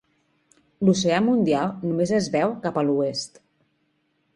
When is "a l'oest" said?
2.85-3.43